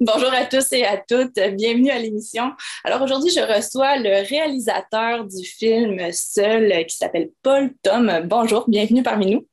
Bonjour 0.02 0.32
à 0.32 0.46
tous 0.46 0.72
et 0.72 0.86
à 0.86 0.96
toutes, 0.96 1.38
bienvenue 1.56 1.90
à 1.90 1.98
l'émission. 1.98 2.52
Alors 2.84 3.02
aujourd'hui, 3.02 3.30
je 3.30 3.40
reçois 3.40 3.98
le 3.98 4.26
réalisateur 4.26 5.26
du 5.26 5.44
film 5.44 6.00
Seul 6.10 6.86
qui 6.86 6.96
s'appelle 6.96 7.28
Paul 7.42 7.70
Tom. 7.82 8.22
Bonjour, 8.24 8.64
bienvenue 8.66 9.02
parmi 9.02 9.32
nous. 9.32 9.46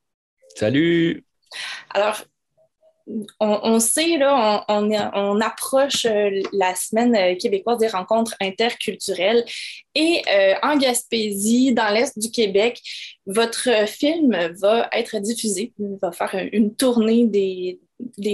Salut. 0.56 1.26
Alors, 1.94 2.24
on, 3.42 3.80
sait, 3.82 4.18
là, 4.18 4.64
on, 4.70 5.42
approche 5.42 6.06
euh, 6.06 6.42
la 6.54 6.76
semaine 6.76 7.16
euh, 7.16 7.36
québécoise 7.36 7.80
des 7.80 7.88
rencontres 7.90 8.36
interculturelles 8.40 9.44
et 9.96 10.22
euh, 10.32 10.54
en 10.64 10.78
Gaspésie, 10.78 11.74
dans 11.74 11.90
l'Est 11.94 12.18
du 12.18 12.32
Québec, 12.32 12.82
votre 13.26 13.86
film 13.86 14.54
va 14.62 14.90
être 14.94 15.20
diffusé, 15.20 15.74
il 15.78 15.98
va 16.02 16.14
faire 16.14 16.48
une 16.54 16.74
tournée 16.74 17.26
des, 17.26 17.82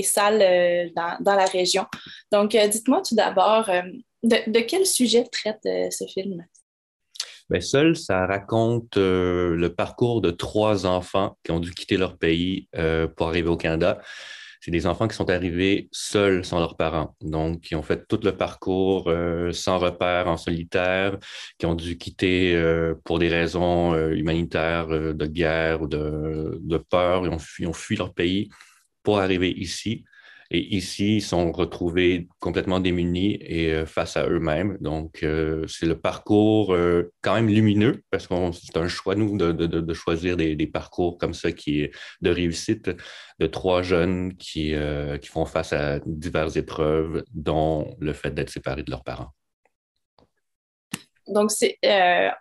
salles 0.04 0.91
dans, 0.96 1.36
la 1.36 1.46
région. 1.46 1.86
Donc, 2.32 2.52
dites-moi 2.52 3.02
tout 3.02 3.16
d'abord, 3.16 3.70
de, 4.24 4.60
quel 4.61 4.86
sujet 4.86 5.25
traite 5.25 5.61
ce 5.64 6.05
film? 6.05 6.46
Bien, 7.50 7.61
seul, 7.61 7.96
ça 7.96 8.25
raconte 8.25 8.97
le 8.97 9.68
parcours 9.69 10.21
de 10.21 10.32
trois 10.32 10.86
enfants 10.86 11.38
qui 11.43 11.52
ont 11.52 11.60
dû 11.60 11.74
quitter 11.74 11.97
leur 11.97 12.18
pays 12.18 12.68
pour 13.15 13.28
arriver 13.28 13.50
au 13.50 13.57
Canada 13.57 14.00
c'est 14.64 14.71
des 14.71 14.88
enfants 14.88 15.10
qui 15.10 15.15
sont 15.18 15.29
arrivés 15.29 15.89
seuls 15.91 16.46
sans 16.46 16.60
leurs 16.60 16.77
parents, 16.77 17.18
donc 17.19 17.60
qui 17.60 17.75
ont 17.75 17.82
fait 17.82 18.07
tout 18.07 18.19
le 18.24 18.38
parcours 18.38 19.10
euh, 19.10 19.52
sans 19.52 19.77
repère, 19.77 20.30
en 20.30 20.38
solitaire, 20.38 21.18
qui 21.57 21.66
ont 21.66 21.75
dû 21.75 21.97
quitter 21.97 22.55
euh, 22.55 22.96
pour 23.04 23.19
des 23.19 23.27
raisons 23.27 23.93
euh, 23.93 24.11
humanitaires, 24.11 24.88
de 24.88 25.25
guerre 25.25 25.82
ou 25.82 25.88
de, 25.88 26.61
de 26.61 26.77
peur, 26.77 27.25
ils 27.25 27.30
ont, 27.30 27.38
ils 27.60 27.68
ont 27.68 27.74
fui 27.74 27.97
leur 27.97 28.14
pays 28.14 28.47
pour 29.04 29.20
arriver 29.20 29.52
ici. 29.52 30.06
Et 30.56 30.75
ici, 30.75 31.18
ils 31.18 31.21
sont 31.21 31.52
retrouvés 31.52 32.28
complètement 32.39 32.80
démunis 32.80 33.39
et 33.42 33.72
euh, 33.72 33.86
face 33.88 34.17
à 34.17 34.28
eux-mêmes. 34.28 34.78
Donc, 34.81 35.23
euh, 35.23 35.66
c'est 35.67 35.88
le 35.88 36.00
parcours 36.00 36.75
euh, 36.75 37.11
quand 37.22 37.33
même 37.33 37.47
lumineux 37.47 38.03
parce 38.11 38.27
que 38.27 38.36
c'est 38.53 38.77
un 38.77 38.88
choix, 38.88 39.16
nous, 39.16 39.36
de, 39.36 39.94
choisir 39.94 40.38
des, 40.38 40.67
parcours 40.67 41.17
comme 41.17 41.33
ça 41.33 41.52
qui 41.52 41.81
est 41.81 41.92
de 42.22 42.30
réussite 42.30 42.92
de 43.39 43.47
trois 43.47 43.81
jeunes 43.81 44.36
qui, 44.38 44.75
font 45.25 45.45
face 45.45 45.73
à 45.73 45.99
diverses 46.05 46.55
épreuves, 46.55 47.23
dont 47.33 47.95
le 47.99 48.14
fait 48.14 48.31
d'être 48.31 48.52
séparés 48.52 48.83
de 48.83 48.92
leurs 48.92 49.03
parents. 49.03 49.30
Donc, 51.27 51.49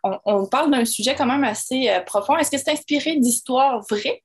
on, 0.04 0.18
on, 0.26 0.46
parle 0.46 0.70
d'un 0.70 0.84
sujet 0.84 1.14
quand 1.14 1.26
même 1.26 1.44
assez 1.44 1.88
profond. 2.04 2.36
Est-ce 2.36 2.50
que 2.50 2.58
c'est 2.58 2.72
inspiré 2.72 3.16
d'histoires 3.16 3.80
vraies? 3.88 4.22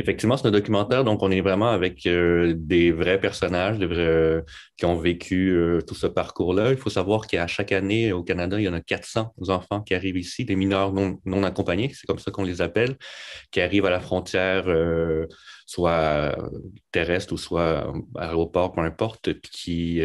Effectivement, 0.00 0.36
c'est 0.36 0.46
un 0.46 0.52
documentaire, 0.52 1.02
donc 1.02 1.24
on 1.24 1.30
est 1.32 1.40
vraiment 1.40 1.70
avec 1.70 2.06
euh, 2.06 2.54
des 2.56 2.92
vrais 2.92 3.20
personnages 3.20 3.78
euh, 3.80 4.42
qui 4.76 4.84
ont 4.84 4.94
vécu 4.94 5.50
euh, 5.50 5.80
tout 5.82 5.96
ce 5.96 6.06
parcours-là. 6.06 6.70
Il 6.70 6.76
faut 6.76 6.88
savoir 6.88 7.26
qu'à 7.26 7.48
chaque 7.48 7.72
année 7.72 8.12
au 8.12 8.22
Canada, 8.22 8.60
il 8.60 8.62
y 8.62 8.68
en 8.68 8.74
a 8.74 8.80
400 8.80 9.34
enfants 9.48 9.80
qui 9.82 9.94
arrivent 9.94 10.16
ici, 10.16 10.44
des 10.44 10.54
mineurs 10.54 10.92
non, 10.92 11.18
non 11.24 11.42
accompagnés, 11.42 11.90
c'est 11.92 12.06
comme 12.06 12.20
ça 12.20 12.30
qu'on 12.30 12.44
les 12.44 12.62
appelle, 12.62 12.96
qui 13.50 13.60
arrivent 13.60 13.86
à 13.86 13.90
la 13.90 13.98
frontière, 13.98 14.66
soit 15.66 16.36
terrestre 16.92 17.32
ou 17.32 17.36
soit 17.36 17.92
aéroport, 18.16 18.72
peu 18.72 18.82
importe, 18.82 19.40
qui, 19.40 20.00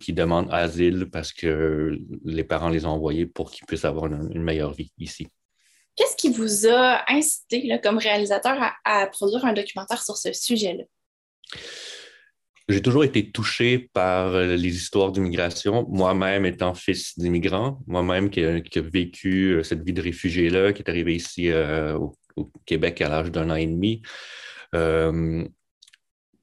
qui 0.00 0.12
demandent 0.14 0.48
asile 0.50 1.10
parce 1.12 1.34
que 1.34 1.98
les 2.24 2.44
parents 2.44 2.70
les 2.70 2.86
ont 2.86 2.90
envoyés 2.90 3.26
pour 3.26 3.50
qu'ils 3.50 3.66
puissent 3.66 3.84
avoir 3.84 4.06
une 4.06 4.42
meilleure 4.42 4.72
vie 4.72 4.92
ici. 4.98 5.28
Qu'est-ce 5.98 6.14
qui 6.14 6.30
vous 6.30 6.68
a 6.68 7.02
incité 7.12 7.80
comme 7.82 7.98
réalisateur 7.98 8.56
à, 8.84 9.06
produire 9.08 9.44
un 9.44 9.52
documentaire 9.52 10.00
sur 10.00 10.16
ce 10.16 10.32
sujet-là? 10.32 10.84
J'ai 12.68 12.80
toujours 12.80 13.02
été 13.02 13.32
touché 13.32 13.90
par 13.92 14.28
euh, 14.28 14.54
les 14.54 14.76
histoires 14.76 15.10
d'immigration, 15.10 15.86
moi-même 15.88 16.46
étant 16.46 16.74
fils 16.74 17.18
d'immigrant, 17.18 17.80
moi-même 17.88 18.30
qui, 18.30 18.44
a 18.44 18.80
vécu 18.80 19.54
euh, 19.54 19.62
cette 19.64 19.82
vie 19.82 19.92
de 19.92 20.02
réfugié-là, 20.02 20.72
qui 20.72 20.82
est 20.82 20.88
arrivé 20.88 21.16
ici 21.16 21.48
euh, 21.48 21.98
au, 21.98 22.14
Québec 22.64 23.00
à 23.00 23.08
l'âge 23.08 23.32
d'un 23.32 23.50
an 23.50 23.56
et 23.56 23.66
demi. 23.66 24.02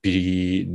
puis, 0.01 0.67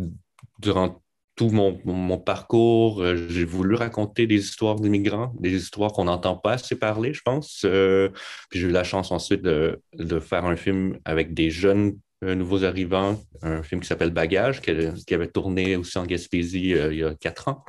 durant 0.59 1.03
tout 1.41 1.49
mon, 1.49 2.19
parcours, 2.19 3.03
euh, 3.03 3.17
j'ai 3.31 3.47
voulu 3.47 3.75
raconter 3.75 4.27
des 4.27 4.35
histoires 4.35 4.75
d'immigrants, 4.75 5.33
des 5.41 5.55
histoires 5.55 5.91
qu'on 5.91 6.05
n'entend 6.05 6.37
pas 6.37 6.53
assez 6.53 6.79
parler, 6.79 7.15
je 7.15 7.23
pense. 7.23 7.63
Euh, 7.65 8.11
puis 8.51 8.61
j'ai 8.61 8.69
eu 8.69 8.71
la 8.71 8.85
chance 8.85 9.11
ensuite 9.11 9.41
de, 9.41 9.81
faire 10.21 10.45
un 10.45 10.57
film 10.57 10.99
avec 11.07 11.33
des 11.33 11.49
jeunes 11.49 11.97
euh, 12.25 12.35
nouveaux 12.35 12.63
arrivants, 12.65 13.19
un 13.41 13.63
film 13.63 13.81
qui 13.81 13.87
s'appelle 13.87 14.11
Bagage, 14.11 14.61
qui, 14.61 15.15
avait 15.15 15.29
tourné 15.29 15.77
aussi 15.77 15.97
en 15.97 16.05
Gaspésie 16.05 16.73
il 16.73 16.99
y 16.99 17.05
a 17.05 17.15
quatre 17.15 17.49
ans. 17.49 17.65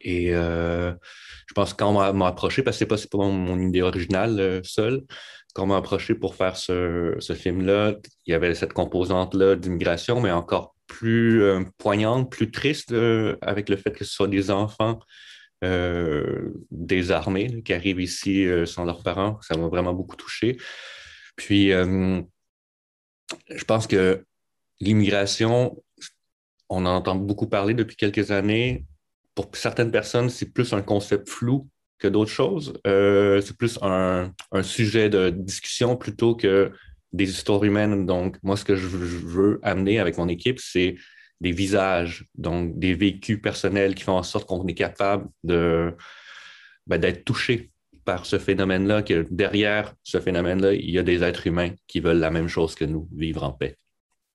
Et 0.00 0.28
je 0.30 1.54
pense 1.56 1.72
que 1.72 1.78
quand 1.78 1.88
on 1.88 2.12
m'a 2.14 2.26
approché, 2.28 2.62
parce 2.62 2.78
que 2.78 2.96
ce 2.96 3.02
n'est 3.02 3.08
pas, 3.10 3.16
mon, 3.26 3.58
idée 3.58 3.82
originale 3.82 4.60
seule, 4.62 5.02
quand 5.54 5.64
on 5.64 5.66
m'a 5.66 5.78
approché 5.78 6.14
pour 6.14 6.36
faire 6.36 6.56
ce, 6.56 7.16
ce 7.18 7.32
film-là, 7.32 7.94
il 8.26 8.30
y 8.30 8.34
avait 8.34 8.54
cette 8.54 8.74
composante-là 8.74 9.56
d'immigration, 9.56 10.20
mais 10.20 10.30
encore 10.30 10.73
plus 10.94 11.42
euh, 11.42 11.64
poignante, 11.76 12.30
plus 12.30 12.52
triste 12.52 12.92
euh, 12.92 13.36
avec 13.42 13.68
le 13.68 13.76
fait 13.76 13.90
que 13.90 14.04
ce 14.04 14.12
soit 14.12 14.28
des 14.28 14.52
enfants 14.52 15.00
euh, 15.64 16.52
désarmés 16.70 17.64
qui 17.64 17.72
arrivent 17.72 18.00
ici 18.00 18.46
sans 18.64 18.84
leurs 18.84 19.02
parents. 19.02 19.40
Ça 19.42 19.56
m'a 19.56 19.66
vraiment 19.66 19.92
beaucoup 19.92 20.14
touché. 20.14 20.56
Puis, 21.36 21.70
je 21.70 22.24
pense 23.66 23.88
que 23.88 24.24
l'immigration, 24.78 25.82
on 26.68 26.86
en 26.86 26.96
entend 26.96 27.16
beaucoup 27.16 27.48
parler 27.48 27.74
depuis 27.74 27.96
quelques 27.96 28.30
années. 28.30 28.84
Pour 29.34 29.50
certaines 29.54 29.90
personnes, 29.90 30.30
c'est 30.30 30.52
plus 30.52 30.72
un 30.74 30.82
concept 30.82 31.28
flou 31.28 31.68
que 31.98 32.06
d'autres 32.06 32.30
choses. 32.30 32.74
c'est 32.84 33.56
plus 33.56 33.80
un, 33.82 34.32
sujet 34.62 35.08
de 35.08 35.30
discussion 35.30 35.96
plutôt 35.96 36.36
que 36.36 36.70
des 37.14 37.30
histoires 37.30 37.64
humaines. 37.64 38.06
Donc, 38.06 38.36
moi, 38.42 38.56
ce 38.56 38.64
que 38.64 38.74
je 38.74 38.86
veux 38.86 39.60
amener 39.62 40.00
avec 40.00 40.18
mon 40.18 40.28
équipe, 40.28 40.58
c'est 40.58 40.96
des 41.40 41.52
visages, 41.52 42.26
donc 42.34 42.78
des 42.78 42.94
vécus 42.94 43.40
personnels 43.40 43.94
qui 43.94 44.02
font 44.02 44.18
en 44.18 44.22
sorte 44.22 44.46
qu'on 44.46 44.66
est 44.66 44.74
capable 44.74 45.28
de, 45.44 45.94
ben, 46.86 46.98
d'être 46.98 47.24
touché 47.24 47.70
par 48.04 48.26
ce 48.26 48.38
phénomène-là, 48.38 49.02
que 49.02 49.26
derrière 49.30 49.94
ce 50.02 50.20
phénomène-là, 50.20 50.74
il 50.74 50.90
y 50.90 50.98
a 50.98 51.02
des 51.02 51.22
êtres 51.22 51.46
humains 51.46 51.70
qui 51.86 52.00
veulent 52.00 52.18
la 52.18 52.30
même 52.30 52.48
chose 52.48 52.74
que 52.74 52.84
nous, 52.84 53.08
vivre 53.14 53.44
en 53.44 53.52
paix. 53.52 53.76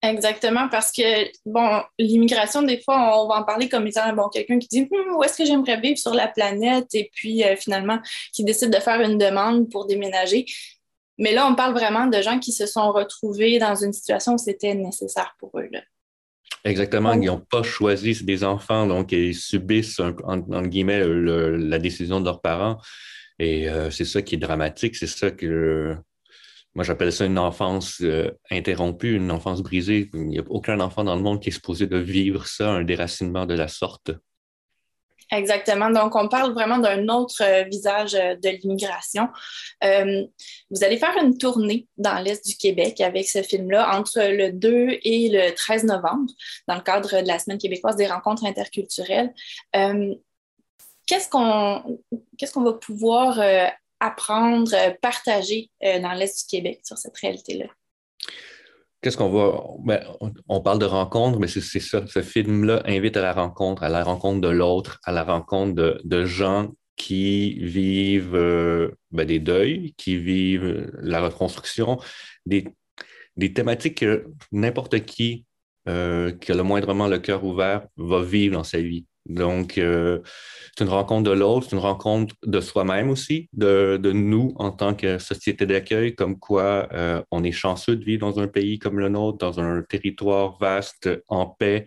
Exactement, 0.01 0.69
parce 0.69 0.93
que, 0.93 1.29
bon, 1.45 1.81
l'immigration, 1.99 2.61
des 2.61 2.79
fois, 2.81 3.21
on 3.21 3.27
va 3.27 3.35
en 3.35 3.43
parler 3.43 3.67
comme 3.67 3.85
étant, 3.85 4.11
bon, 4.13 4.29
quelqu'un 4.29 4.57
qui 4.57 4.67
dit, 4.69 4.87
hum, 4.89 5.17
où 5.17 5.23
est-ce 5.23 5.37
que 5.37 5.45
j'aimerais 5.45 5.79
vivre 5.79 5.97
sur 5.97 6.13
la 6.13 6.29
planète, 6.29 6.87
et 6.93 7.11
puis 7.13 7.43
euh, 7.43 7.57
finalement, 7.57 7.99
qui 8.33 8.45
décide 8.45 8.71
de 8.71 8.79
faire 8.79 9.01
une 9.01 9.17
demande 9.17 9.69
pour 9.69 9.85
déménager. 9.85 10.45
Mais 11.19 11.33
là, 11.33 11.47
on 11.47 11.53
parle 11.53 11.73
vraiment 11.73 12.07
de 12.07 12.21
gens 12.21 12.39
qui 12.39 12.53
se 12.53 12.65
sont 12.65 12.91
retrouvés 12.91 13.59
dans 13.59 13.75
une 13.75 13.93
situation 13.93 14.35
où 14.35 14.37
c'était 14.37 14.73
nécessaire 14.73 15.35
pour 15.37 15.51
eux. 15.59 15.69
Exactement, 16.63 17.13
ils 17.13 17.25
n'ont 17.25 17.39
pas 17.39 17.61
choisi, 17.61 18.15
c'est 18.15 18.25
des 18.25 18.43
enfants, 18.43 18.87
donc 18.87 19.11
ils 19.11 19.35
subissent, 19.35 19.99
en, 19.99 20.61
guillemets, 20.63 21.03
la 21.05 21.77
décision 21.77 22.19
de 22.19 22.25
leurs 22.25 22.41
parents. 22.41 22.77
Et 23.37 23.69
euh, 23.69 23.89
c'est 23.91 24.05
ça 24.05 24.21
qui 24.21 24.35
est 24.35 24.39
dramatique, 24.39 24.95
c'est 24.95 25.07
ça 25.07 25.31
que 25.31 25.95
moi 26.75 26.83
j'appelle 26.83 27.11
ça 27.11 27.25
une 27.25 27.39
enfance 27.39 27.99
euh, 28.01 28.31
interrompue, 28.51 29.15
une 29.15 29.31
enfance 29.31 29.61
brisée. 29.61 30.09
Il 30.13 30.27
n'y 30.27 30.39
a 30.39 30.43
aucun 30.49 30.79
enfant 30.81 31.05
dans 31.05 31.15
le 31.15 31.21
monde 31.21 31.41
qui 31.41 31.49
est 31.49 31.53
supposé 31.53 31.87
de 31.87 31.97
vivre 31.97 32.45
ça, 32.45 32.71
un 32.71 32.83
déracinement 32.83 33.45
de 33.45 33.53
la 33.53 33.69
sorte. 33.69 34.11
Exactement. 35.31 35.91
Donc, 35.91 36.15
on 36.15 36.27
parle 36.27 36.53
vraiment 36.53 36.79
d'un 36.79 37.07
autre 37.07 37.43
euh, 37.43 37.63
visage 37.63 38.15
euh, 38.15 38.35
de 38.35 38.49
l'immigration. 38.49 39.27
Euh, 39.83 40.25
vous 40.71 40.83
allez 40.83 40.97
faire 40.97 41.15
une 41.21 41.37
tournée 41.37 41.87
dans 41.97 42.19
l'Est 42.19 42.45
du 42.45 42.55
Québec 42.55 42.99
avec 42.99 43.29
ce 43.29 43.43
film-là 43.43 43.95
entre 43.95 44.19
le 44.19 44.51
2 44.51 44.99
et 45.03 45.29
le 45.29 45.53
13 45.53 45.83
novembre, 45.83 46.31
dans 46.67 46.75
le 46.75 46.81
cadre 46.81 47.21
de 47.21 47.27
la 47.27 47.37
Semaine 47.37 47.59
québécoise 47.59 47.95
des 47.95 48.07
rencontres 48.07 48.45
interculturelles. 48.45 49.33
qu'est-ce 51.05 51.29
qu'on 51.29 51.99
qu'est-ce 52.37 52.53
qu'on 52.53 52.63
va 52.63 52.73
pouvoir 52.73 53.39
apprendre, 53.99 54.71
partager 55.01 55.69
dans 55.81 56.13
l'Est 56.13 56.41
du 56.41 56.57
Québec 56.57 56.81
sur 56.83 56.97
cette 56.97 57.17
réalité-là? 57.17 57.65
Qu'est-ce 59.01 59.15
qu'on 59.15 59.29
va. 59.29 59.63
Ben, 59.85 60.03
on 60.49 60.61
parle 60.61 60.79
de 60.79 60.85
rencontre, 60.85 61.39
mais 61.39 61.47
c'est 61.47 61.61
ça. 61.61 62.05
Ce 62.05 62.21
film-là 62.21 62.81
invite 62.85 63.15
à 63.15 63.21
la 63.21 63.31
rencontre, 63.31 63.83
à 63.83 63.89
la 63.89 64.03
rencontre 64.03 64.41
de 64.41 64.49
l'autre, 64.49 64.99
à 65.05 65.13
la 65.13 65.23
rencontre 65.23 66.01
de, 66.03 66.25
gens 66.25 66.71
qui 66.97 67.59
vivent 67.59 68.35
euh, 68.35 68.91
ben, 69.11 69.25
des 69.25 69.39
deuils, 69.39 69.93
qui 69.95 70.17
vivent 70.17 70.91
la 71.01 71.21
reconstruction, 71.21 71.97
des, 72.45 72.65
thématiques 73.53 73.99
que 73.99 74.27
n'importe 74.51 75.05
qui 75.05 75.45
euh, 75.87 76.33
qui 76.33 76.51
a 76.51 76.55
le 76.55 76.63
moindrement 76.63 77.07
le 77.07 77.19
cœur 77.19 77.43
ouvert 77.45 77.87
va 77.95 78.21
vivre 78.21 78.55
dans 78.55 78.65
sa 78.65 78.79
vie. 78.81 79.05
Donc, 79.29 79.77
euh, 79.77 80.19
c'est 80.75 80.83
une 80.83 80.89
rencontre 80.89 81.29
de 81.29 81.35
l'autre, 81.35 81.67
c'est 81.69 81.75
une 81.75 81.81
rencontre 81.81 82.35
de 82.45 82.59
soi-même 82.59 83.09
aussi, 83.09 83.47
de, 83.53 83.99
nous 84.11 84.53
en 84.55 84.71
tant 84.71 84.95
que 84.95 85.19
société 85.19 85.67
d'accueil, 85.67 86.15
comme 86.15 86.39
quoi 86.39 86.89
euh, 86.93 87.21
on 87.29 87.43
est 87.43 87.51
chanceux 87.51 87.95
de 87.95 88.03
vivre 88.03 88.27
dans 88.27 88.39
un 88.39 88.47
pays 88.47 88.79
comme 88.79 88.99
le 88.99 89.07
nôtre, 89.07 89.37
dans 89.37 89.59
un 89.59 89.83
territoire 89.83 90.57
vaste, 90.59 91.09
en 91.27 91.45
paix, 91.45 91.85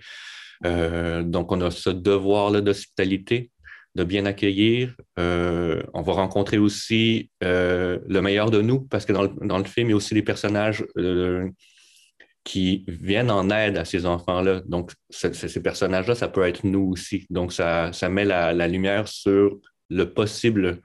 donc, 0.64 1.50
on 1.50 1.60
a 1.60 1.72
ce 1.72 1.90
devoir-là 1.90 2.60
d'hospitalité, 2.60 3.50
de 3.96 4.04
bien 4.04 4.26
accueillir. 4.26 4.94
on 5.16 6.02
va 6.02 6.12
rencontrer 6.12 6.58
aussi 6.58 7.30
le 7.40 8.20
meilleur 8.20 8.52
de 8.52 8.62
nous, 8.62 8.82
parce 8.82 9.04
que 9.04 9.12
dans 9.12 9.22
le, 9.22 9.32
dans 9.40 9.58
le 9.58 9.64
film, 9.64 9.88
il 9.88 9.90
y 9.90 9.92
a 9.94 9.96
aussi 9.96 10.14
des 10.14 10.22
personnages 10.22 10.84
qui 12.44 12.84
viennent 12.88 13.30
en 13.30 13.50
aide 13.50 13.78
à 13.78 13.84
ces 13.84 14.06
enfants-là. 14.06 14.62
Donc, 14.66 14.92
ces 15.10 15.62
personnages-là, 15.62 16.14
ça 16.14 16.28
peut 16.28 16.46
être 16.46 16.64
nous 16.64 16.90
aussi. 16.92 17.26
Donc, 17.30 17.52
ça, 17.52 17.92
ça 17.92 18.08
met 18.08 18.24
la, 18.24 18.68
lumière 18.68 19.06
sur 19.06 19.58
le 19.90 20.12
possible, 20.12 20.80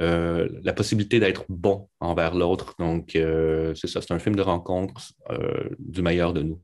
euh, 0.00 0.48
la 0.62 0.72
possibilité 0.72 1.18
d'être 1.18 1.44
bon 1.48 1.88
envers 1.98 2.34
l'autre. 2.34 2.74
Donc, 2.78 3.16
euh, 3.16 3.74
c'est 3.74 3.88
ça, 3.88 4.00
c'est 4.00 4.12
un 4.12 4.18
film 4.18 4.36
de 4.36 4.42
rencontre 4.42 5.12
euh, 5.30 5.70
du 5.78 6.02
meilleur 6.02 6.32
de 6.32 6.42
nous. 6.42 6.60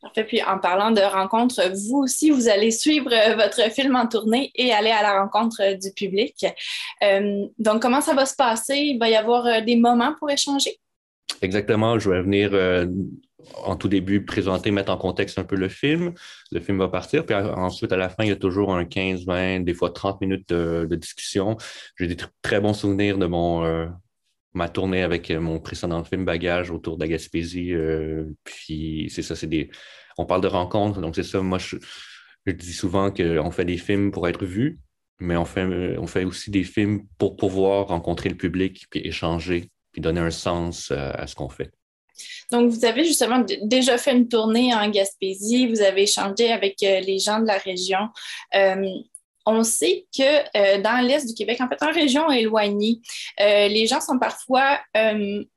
Parfait. 0.00 0.24
Puis 0.24 0.42
en 0.42 0.58
parlant 0.58 0.92
de 0.92 1.00
rencontre, 1.00 1.60
vous 1.88 1.98
aussi, 1.98 2.30
vous 2.30 2.48
allez 2.48 2.70
suivre 2.70 3.10
votre 3.34 3.70
film 3.72 3.96
en 3.96 4.06
tournée 4.06 4.52
et 4.54 4.72
aller 4.72 4.90
à 4.90 5.02
la 5.02 5.20
rencontre 5.20 5.76
du 5.76 5.90
public. 5.92 6.46
donc, 7.58 7.82
comment 7.82 8.00
ça 8.00 8.14
va 8.14 8.24
se 8.24 8.36
passer? 8.36 8.76
Il 8.76 8.98
va 8.98 9.10
y 9.10 9.16
avoir 9.16 9.62
des 9.62 9.76
moments 9.76 10.14
pour 10.18 10.30
échanger? 10.30 10.78
Exactement. 11.42 11.98
Je 11.98 12.08
vais 12.08 12.22
venir 12.22 12.54
en 13.64 13.76
tout 13.76 13.88
début 13.88 14.24
présenter, 14.24 14.70
mettre 14.70 14.92
en 14.92 14.96
contexte 14.96 15.38
un 15.38 15.44
peu 15.44 15.56
le 15.56 15.68
film. 15.68 16.12
Le 16.52 16.60
film 16.60 16.78
va 16.78 16.88
partir, 16.88 17.26
puis 17.26 17.34
ensuite, 17.34 17.92
à 17.92 17.96
la 17.96 18.08
fin, 18.08 18.24
il 18.24 18.28
y 18.28 18.32
a 18.32 18.36
toujours 18.36 18.74
un 18.74 18.84
15, 18.84 19.24
20, 19.26 19.60
des 19.60 19.74
fois 19.74 19.90
30 19.90 20.20
minutes 20.20 20.48
de, 20.48 20.94
discussion. 20.94 21.56
J'ai 21.98 22.06
des 22.06 22.16
très 22.42 22.60
bons 22.60 22.74
souvenirs 22.74 23.18
de 23.18 23.26
euh, 23.26 23.88
ma 24.54 24.68
tournée 24.68 25.02
avec 25.02 25.30
mon 25.30 25.58
précédent 25.60 26.04
film 26.04 26.24
Bagage 26.24 26.70
autour 26.70 26.96
de. 26.96 27.06
Euh, 27.06 28.24
puis 28.44 29.08
c'est 29.10 29.22
ça, 29.22 29.36
c'est 29.36 29.46
des. 29.46 29.70
On 30.18 30.26
parle 30.26 30.42
de 30.42 30.48
rencontres, 30.48 31.00
donc 31.00 31.16
c'est 31.16 31.24
ça. 31.24 31.40
Moi, 31.40 31.58
je, 31.58 31.76
dis 32.52 32.72
souvent 32.72 33.10
qu'on 33.10 33.50
fait 33.50 33.64
des 33.64 33.78
films 33.78 34.10
pour 34.10 34.28
être 34.28 34.44
vus, 34.44 34.78
mais 35.18 35.36
on 35.36 35.44
fait, 35.44 35.96
on 35.98 36.06
fait 36.06 36.24
aussi 36.24 36.50
des 36.50 36.64
films 36.64 37.06
pour 37.18 37.36
pouvoir 37.36 37.88
rencontrer 37.88 38.28
le 38.28 38.36
public, 38.36 38.86
puis 38.90 39.00
échanger, 39.00 39.70
puis 39.92 40.00
donner 40.00 40.20
un 40.20 40.30
sens 40.30 40.90
à 40.92 41.26
ce 41.26 41.34
qu'on 41.34 41.48
fait. 41.48 41.72
Donc, 42.50 42.70
vous 42.70 42.84
avez 42.84 43.04
justement 43.04 43.44
déjà 43.62 43.98
fait 43.98 44.12
une 44.12 44.28
tournée 44.28 44.74
en 44.74 44.88
Gaspésie, 44.88 45.66
vous 45.66 45.80
avez 45.80 46.02
échangé 46.02 46.52
avec 46.52 46.82
euh, 46.82 47.00
les 47.00 47.18
gens 47.18 47.40
de 47.40 47.46
la 47.46 47.58
région. 47.58 48.08
Euh, 48.54 48.88
on 49.46 49.62
sait 49.62 50.06
que 50.16 50.22
euh, 50.56 50.80
dans 50.80 51.04
l'Est 51.06 51.26
du 51.26 51.34
Québec, 51.34 51.60
en 51.60 51.68
fait, 51.68 51.82
en 51.82 51.92
région 51.92 52.30
éloignée, 52.30 53.00
les 53.38 53.86
gens 53.86 54.00
sont 54.00 54.18
parfois 54.18 54.80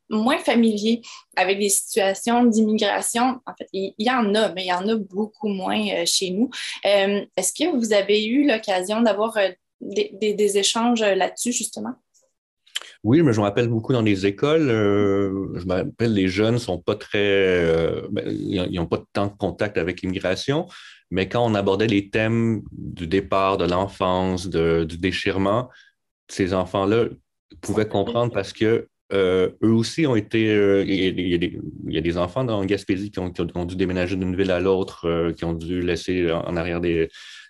moins 0.10 0.38
familiers 0.40 1.02
avec 1.38 1.58
des 1.60 1.70
situations 1.70 2.44
d'immigration. 2.44 3.40
En 3.46 3.54
fait, 3.58 3.70
il 3.72 3.94
y, 3.98 4.12
en 4.12 4.36
a, 4.36 4.50
mais 4.50 4.66
il 4.66 4.68
y 4.68 4.74
en 4.74 4.88
a 4.90 4.96
beaucoup 4.96 5.48
moins 5.48 6.04
chez 6.06 6.32
nous. 6.32 6.50
Est-ce 6.84 7.54
que 7.54 7.70
vous 7.78 7.94
avez 7.94 8.26
eu 8.26 8.46
l'occasion 8.46 9.00
d'avoir 9.00 9.38
des, 9.80 10.58
échanges 10.58 11.02
là-dessus, 11.02 11.54
justement? 11.54 11.94
Oui, 13.08 13.22
mais 13.22 13.32
je 13.32 13.40
me 13.40 13.46
rappelle 13.46 13.70
beaucoup 13.70 13.94
dans 13.94 14.02
les 14.02 14.26
écoles. 14.26 14.70
Euh, 14.70 15.48
je 15.56 15.66
me 15.66 15.76
rappelle, 15.76 16.14
les 16.14 16.28
jeunes 16.28 16.60
sont 16.60 16.78
pas 16.78 16.96
très. 16.96 17.20
Euh, 17.24 18.02
ben, 18.12 18.26
ils 18.28 18.70
n'ont 18.74 18.86
pas 18.86 19.02
tant 19.14 19.28
de 19.28 19.32
contact 19.32 19.78
avec 19.78 20.02
l'immigration, 20.02 20.68
mais 21.10 21.30
quand 21.30 21.42
on 21.46 21.56
abordait 21.56 21.88
les 21.88 22.10
thèmes 22.10 22.64
du 22.74 23.08
départ, 23.08 23.56
de 23.58 23.64
l'enfance, 23.64 24.50
du 24.50 24.98
déchirement, 24.98 25.70
ces 26.28 26.54
enfants-là 26.54 27.06
pouvaient 27.62 27.88
comprendre 27.88 28.34
parce 28.34 28.52
que 28.52 28.90
euh, 29.14 29.52
eux 29.64 29.72
aussi 29.72 30.06
ont 30.06 30.18
été. 30.18 30.42
Il 30.86 31.90
y, 31.90 31.98
a 31.98 32.02
des 32.02 32.18
enfants 32.18 32.44
dans 32.44 32.66
Gaspésie 32.66 33.10
qui 33.10 33.20
ont, 33.20 33.30
dû 33.66 33.78
déménager 33.78 34.18
d'une 34.18 34.36
ville 34.36 34.52
à 34.52 34.60
l'autre, 34.60 35.32
qui 35.38 35.46
ont 35.46 35.54
dû 35.54 35.82
laisser 35.82 36.30
en 36.30 36.58
arrière 36.58 36.82
des, 36.82 37.08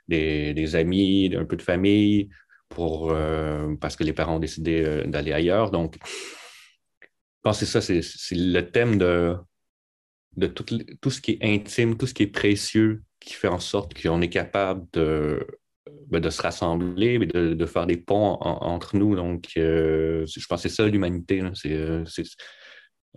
des, 0.08 0.76
amis, 0.76 1.34
un 1.36 1.46
peu 1.46 1.56
de 1.56 1.64
famille, 1.64 2.30
pour, 2.70 3.12
euh, 3.12 3.76
parce 3.80 3.96
que 3.96 4.04
les 4.04 4.14
parents 4.14 4.36
ont 4.36 4.40
décidé 4.40 4.84
euh, 4.84 5.04
d'aller 5.06 5.34
ailleurs. 5.34 5.72
Donc, 5.72 5.98
je 7.02 7.08
pense 7.44 7.60
que 7.60 7.66
ça, 7.66 7.82
c'est 7.82 8.02
le 8.32 8.62
thème 8.62 8.98
de, 8.98 9.36
de 10.36 10.48
tout, 10.48 10.66
tout, 11.02 11.10
ce 11.10 11.22
qui 11.22 11.32
est 11.32 11.44
intime, 11.44 11.98
tout 11.98 12.08
ce 12.08 12.14
qui 12.14 12.24
est 12.24 12.28
précieux, 12.28 13.04
qui 13.20 13.34
fait 13.34 13.48
en 13.48 13.60
sorte 13.60 14.00
qu'on 14.00 14.22
est 14.22 14.30
capable 14.30 14.86
de, 14.94 15.46
ben, 16.08 16.20
de 16.20 16.30
se 16.30 16.42
rassembler, 16.42 17.20
de, 17.20 17.54
de 17.54 17.66
faire 17.66 17.88
des 17.88 17.98
ponts 17.98 18.38
entre 18.42 18.96
nous. 18.98 19.16
Donc, 19.16 19.50
euh, 19.58 20.26
je 20.26 20.46
pense 20.46 20.64
que 20.64 20.70
c'est 20.70 20.76
ça 20.76 20.88
l'humanité. 20.88 21.42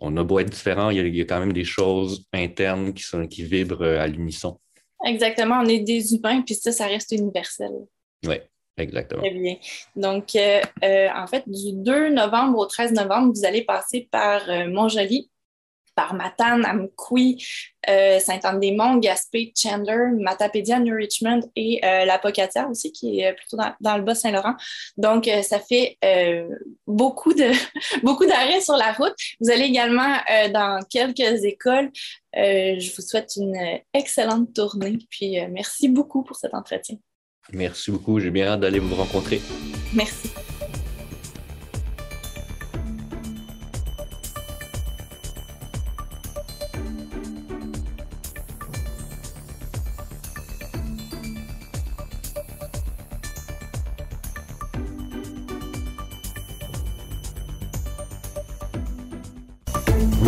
On 0.03 0.17
a 0.17 0.25
beau 0.25 0.39
être 0.39 0.51
différents, 0.51 0.91
il 0.91 1.15
y, 1.15 1.21
a, 1.21 1.25
quand 1.25 1.41
même 1.41 1.53
des 1.53 1.65
choses 1.65 2.27
internes 2.33 2.95
qui, 2.95 3.03
sont, 3.03 3.27
qui 3.27 3.43
vibrent 3.43 3.85
à 3.85 4.07
l'unisson. 4.07 4.59
Exactement, 5.05 5.61
on 5.61 5.67
est 5.67 5.81
des 5.81 6.15
humains, 6.15 6.43
puis 6.43 6.55
ça, 6.55 6.73
ça 6.73 6.87
reste 6.87 7.13
universel. 7.13 7.71
Oui. 8.27 8.37
Exactement. 8.81 9.23
Très 9.23 9.31
bien. 9.31 9.57
Donc, 9.97 10.35
euh, 10.37 10.61
euh, 10.85 11.09
en 11.15 11.27
fait, 11.27 11.45
du 11.47 11.73
2 11.73 12.11
novembre 12.11 12.59
au 12.59 12.67
13 12.67 12.93
novembre, 12.93 13.33
vous 13.35 13.45
allez 13.45 13.63
passer 13.63 14.09
par 14.11 14.49
euh, 14.49 14.69
Montjoli, 14.69 15.31
par 15.95 16.15
Matane, 16.15 16.65
Amqui, 16.65 17.45
Saint-Anne-des-Monts, 17.87 19.01
Gaspé, 19.01 19.53
Chandler, 19.55 20.13
Matapédia, 20.19 20.79
New 20.79 20.95
Richmond 20.95 21.41
et 21.57 21.81
la 21.83 22.19
Pocatière 22.19 22.71
aussi, 22.71 22.91
qui 22.91 23.21
est 23.21 23.35
plutôt 23.35 23.59
dans, 23.81 23.97
le 23.97 24.03
Bas-Saint-Laurent. 24.03 24.55
Donc, 24.97 25.29
ça 25.43 25.59
fait 25.59 25.99
beaucoup 26.87 27.35
beaucoup 28.03 28.25
d'arrêts 28.25 28.63
sur 28.63 28.77
la 28.77 28.93
route. 28.93 29.15
Vous 29.41 29.51
allez 29.51 29.65
également 29.65 30.17
dans 30.55 30.81
quelques 30.89 31.45
écoles. 31.45 31.91
je 32.33 32.97
vous 32.97 33.03
souhaite 33.03 33.33
une 33.37 33.59
excellente 33.93 34.55
tournée. 34.55 34.97
Puis, 35.11 35.37
merci 35.51 35.89
beaucoup 35.89 36.23
pour 36.23 36.37
cet 36.37 36.55
entretien. 36.55 36.97
Merci 37.53 37.91
beaucoup. 37.91 38.21
J'ai 38.21 38.31
bien 38.31 38.47
hâte 38.47 38.61
d'aller 38.61 38.79
vous 38.79 38.95
rencontrer. 38.95 39.41
Merci. 39.95 40.31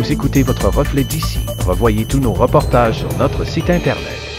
Vous 0.03 0.11
écoutez 0.11 0.43
votre 0.43 0.67
reflet 0.67 1.05
d'ici. 1.05 1.39
Revoyez 1.65 2.05
tous 2.05 2.19
nos 2.19 2.33
reportages 2.33 2.99
sur 2.99 3.17
notre 3.17 3.45
site 3.45 3.69
Internet. 3.69 4.32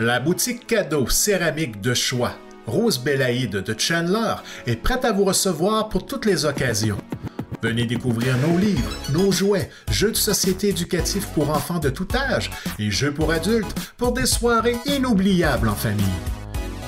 La 0.00 0.20
boutique 0.20 0.64
cadeau 0.68 1.08
céramique 1.08 1.80
de 1.80 1.92
choix 1.92 2.34
Rose 2.66 2.98
Belaïde 2.98 3.56
de 3.56 3.74
Chandler 3.76 4.34
est 4.68 4.76
prête 4.76 5.04
à 5.04 5.10
vous 5.10 5.24
recevoir 5.24 5.88
pour 5.88 6.06
toutes 6.06 6.24
les 6.24 6.44
occasions. 6.44 6.98
Venez 7.64 7.84
découvrir 7.84 8.36
nos 8.36 8.56
livres, 8.58 8.92
nos 9.12 9.32
jouets, 9.32 9.70
jeux 9.90 10.12
de 10.12 10.16
société 10.16 10.68
éducatifs 10.68 11.26
pour 11.34 11.50
enfants 11.50 11.80
de 11.80 11.88
tout 11.88 12.06
âge 12.14 12.48
et 12.78 12.92
jeux 12.92 13.12
pour 13.12 13.32
adultes 13.32 13.74
pour 13.96 14.12
des 14.12 14.26
soirées 14.26 14.76
inoubliables 14.86 15.68
en 15.68 15.74
famille. 15.74 16.04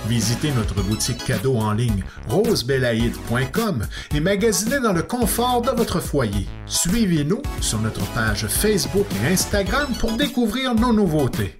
Visitez 0.07 0.52
notre 0.52 0.81
boutique 0.81 1.25
cadeau 1.25 1.57
en 1.57 1.73
ligne 1.73 2.05
rosebelaïde.com 2.29 3.87
et 4.14 4.21
magasinez 4.21 4.79
dans 4.79 4.93
le 4.93 5.02
confort 5.02 5.62
de 5.62 5.71
votre 5.71 5.99
foyer. 5.99 6.47
Suivez-nous 6.67 7.43
sur 7.61 7.81
notre 7.81 8.07
page 8.12 8.47
Facebook 8.47 9.07
et 9.25 9.33
Instagram 9.33 9.88
pour 9.99 10.12
découvrir 10.12 10.76
nos 10.76 10.93
nouveautés. 10.93 11.59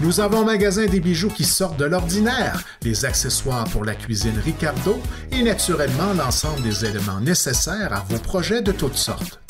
Nous 0.00 0.20
avons 0.20 0.42
un 0.42 0.44
magasin 0.44 0.86
des 0.86 1.00
bijoux 1.00 1.28
qui 1.28 1.44
sortent 1.44 1.78
de 1.78 1.84
l'ordinaire, 1.84 2.62
des 2.82 3.04
accessoires 3.04 3.64
pour 3.64 3.84
la 3.84 3.96
cuisine 3.96 4.38
Ricardo 4.44 5.00
et 5.32 5.42
naturellement 5.42 6.12
l'ensemble 6.16 6.62
des 6.62 6.84
éléments 6.84 7.20
nécessaires 7.20 7.92
à 7.92 8.04
vos 8.08 8.18
projets 8.18 8.62
de 8.62 8.70
toutes 8.70 8.96
sortes. 8.96 9.40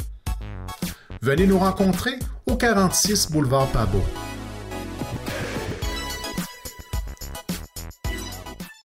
Venez 1.20 1.46
nous 1.46 1.58
rencontrer 1.58 2.18
au 2.46 2.56
46 2.56 3.30
boulevard 3.30 3.66
Pabot 3.68 4.02